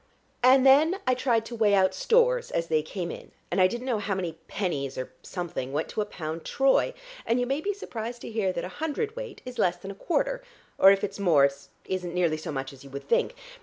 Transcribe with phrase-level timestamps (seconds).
[0.41, 3.85] And then I tried to weigh out stores as they came in, and I didn't
[3.85, 6.95] know how many pennies or something went to a pound Troy.
[7.23, 9.93] And you may be surprised to hear that a hundred weight is less than a
[9.93, 10.41] quarter,
[10.79, 13.35] or if it's more it isn't nearly so much more as you would think.